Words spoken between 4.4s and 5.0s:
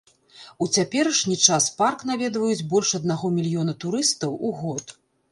у год.